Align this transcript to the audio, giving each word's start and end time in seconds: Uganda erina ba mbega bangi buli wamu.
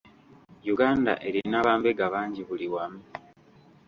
Uganda 0.73 1.11
erina 1.27 1.57
ba 1.65 1.73
mbega 1.79 2.05
bangi 2.13 2.41
buli 2.47 2.67
wamu. 2.73 3.01